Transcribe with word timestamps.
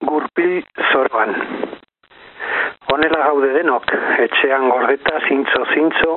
gurpil 0.00 0.64
zoroan. 0.92 1.34
Honela 2.90 3.20
gaude 3.26 3.52
denok, 3.54 3.86
etxean 4.24 4.68
gordeta 4.70 5.20
zintzo 5.28 5.64
zintzo, 5.74 6.16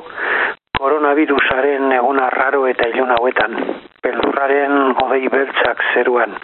koronavirusaren 0.78 1.92
egun 1.98 2.20
arraro 2.20 2.64
eta 2.66 2.88
ilun 2.90 3.12
hauetan, 3.14 3.54
pelurraren 4.02 4.74
odei 5.04 5.28
beltzak 5.32 5.84
zeruan. 5.94 6.34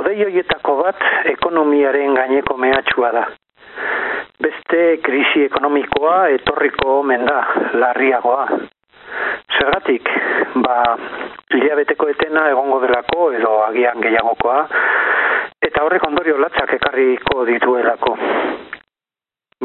Odei 0.00 0.16
hoietako 0.24 0.78
bat 0.80 1.02
ekonomiaren 1.34 2.14
gaineko 2.16 2.56
mehatxua 2.56 3.10
da. 3.18 3.24
Beste 4.42 4.80
krisi 5.04 5.44
ekonomikoa 5.50 6.16
etorriko 6.38 7.00
omen 7.00 7.26
da, 7.28 7.42
larriagoa. 7.82 8.46
Zergatik, 9.58 10.08
ba, 10.64 10.78
hilabeteko 11.52 12.08
etena 12.08 12.48
egongo 12.50 12.80
delako 12.86 13.28
edo 13.36 13.52
agian 13.66 14.00
gehiagokoa, 14.00 14.62
eta 15.62 15.84
horrek 15.84 16.04
ondorio 16.06 16.38
latzak 16.42 16.74
ekarriko 16.78 17.44
dituelako. 17.46 18.16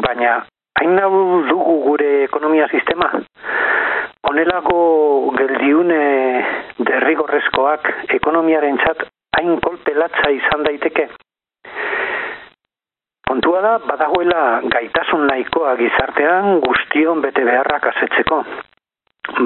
Baina, 0.05 0.37
hain 0.79 0.95
nahu 0.95 1.43
dugu 1.49 1.77
gure 1.87 2.09
ekonomia 2.23 2.67
sistema? 2.69 3.09
Honelako 4.29 4.79
geldiune 5.37 6.01
derrigorrezkoak 6.89 7.89
ekonomiaren 8.17 8.77
txat 8.81 9.07
hain 9.37 9.57
kolpe 9.63 9.95
latza 9.97 10.29
izan 10.35 10.65
daiteke? 10.67 11.07
Kontua 13.27 13.61
da, 13.61 13.73
badagoela 13.83 14.41
gaitasun 14.71 15.25
nahikoa 15.27 15.75
gizartean 15.81 16.61
guztion 16.63 17.21
bete 17.25 17.43
beharrak 17.43 17.89
asetzeko. 17.91 18.43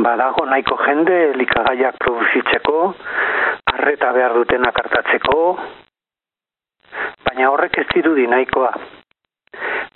Badago 0.05 0.45
nahiko 0.45 0.77
jende 0.83 1.17
likagaiak 1.39 1.97
produzitzeko, 2.03 2.81
arreta 3.73 4.11
behar 4.13 4.36
dutenak 4.38 4.77
hartatzeko, 4.83 5.39
baina 7.41 7.54
horrek 7.54 7.77
ez 7.81 7.88
dirudi 7.94 8.27
nahikoa. 8.30 8.72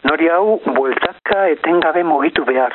Nori 0.09 0.29
hau, 0.33 0.59
bueltaka 0.65 1.47
etengabe 1.53 2.01
mugitu 2.03 2.43
behar. 2.45 2.73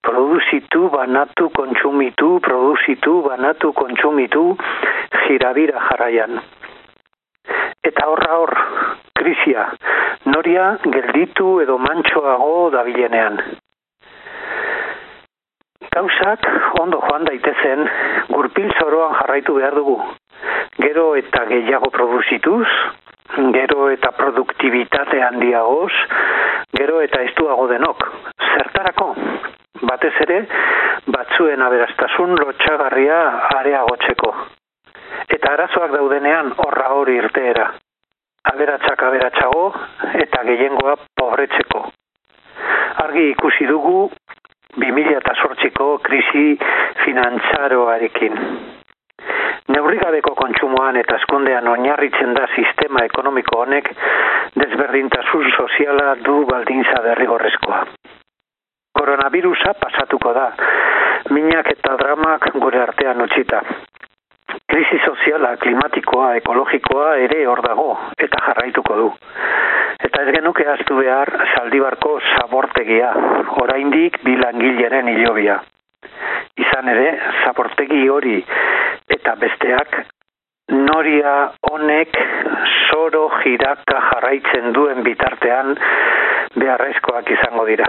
Produzitu, 0.00 0.88
banatu, 0.90 1.50
kontsumitu, 1.50 2.38
produzitu, 2.40 3.22
banatu, 3.26 3.72
kontsumitu, 3.72 4.56
jirabira 5.26 5.82
jarraian. 5.88 6.38
Eta 7.82 8.06
horra 8.06 8.36
hor, 8.38 8.54
krisia, 9.18 9.66
noria 10.26 10.76
gelditu 10.84 11.60
edo 11.64 11.78
mantxoago 11.78 12.70
dabilenean. 12.70 13.40
Gauzak 15.96 16.46
ondo 16.78 17.02
joan 17.08 17.26
daitezen, 17.26 17.88
gurpil 18.30 18.70
zoroan 18.78 19.18
jarraitu 19.18 19.58
behar 19.58 19.74
dugu. 19.74 19.98
Gero 20.78 21.14
eta 21.16 21.46
gehiago 21.50 21.90
produzituz, 21.90 22.68
gero 23.52 23.90
eta 23.90 24.12
produktibitate 24.16 25.22
handiagoz, 25.22 25.92
gero 26.78 27.00
eta 27.04 27.22
estuago 27.22 27.66
denok. 27.68 28.04
Zertarako? 28.52 29.14
Batez 29.86 30.14
ere, 30.24 30.38
batzuen 31.12 31.62
aberastasun 31.62 32.36
lotxagarria 32.40 33.18
areagotzeko. 33.58 34.32
Eta 35.36 35.52
arazoak 35.52 35.92
daudenean 35.92 36.54
horra 36.64 36.88
hori 36.96 37.18
irteera. 37.20 37.66
Aberatsak 38.52 39.02
aberatsago 39.02 39.66
eta 40.24 40.42
gehiengoa 40.48 40.96
pobretzeko. 41.20 41.82
Argi 43.04 43.28
ikusi 43.34 43.66
dugu 43.68 44.10
2008ko 44.80 45.98
krisi 46.08 46.58
finantzaroarekin. 47.04 48.75
Neurrigabeko 49.86 50.32
kontsumoan 50.34 50.96
eta 50.98 51.14
eskondean 51.20 51.68
oinarritzen 51.70 52.32
da 52.34 52.48
sistema 52.58 53.04
ekonomiko 53.06 53.60
honek 53.62 53.90
desberdintasun 54.58 55.44
soziala 55.54 56.16
du 56.26 56.40
baldintza 56.48 56.96
derrigorrezkoa. 57.04 57.78
Koronavirusa 58.98 59.76
pasatuko 59.84 60.32
da, 60.34 60.48
minak 61.36 61.70
eta 61.76 61.94
dramak 62.02 62.48
gure 62.64 62.82
artean 62.82 63.22
utxita. 63.28 63.62
Krisi 64.74 64.98
soziala, 65.06 65.52
klimatikoa, 65.62 66.34
ekologikoa 66.40 67.14
ere 67.28 67.46
hor 67.46 67.62
dago 67.68 67.88
eta 68.18 68.42
jarraituko 68.48 69.00
du. 69.04 69.08
Eta 70.10 70.26
ez 70.26 70.34
genuke 70.40 70.66
aztu 70.74 70.98
behar 70.98 71.30
saldibarko 71.52 72.18
zabortegia, 72.34 73.14
oraindik 73.62 74.18
bilangileren 74.26 75.14
hilobia. 75.14 75.60
Izan 76.66 76.88
ere, 76.90 77.10
zabortegi 77.44 78.08
hori 78.10 78.40
eta 79.10 79.34
besteak 79.40 79.96
noria 80.72 81.34
honek 81.70 82.16
soro 82.88 83.28
jiraka 83.42 84.00
jarraitzen 84.10 84.72
duen 84.74 85.02
bitartean 85.06 85.76
beharrezkoak 86.56 87.30
izango 87.30 87.66
dira. 87.66 87.86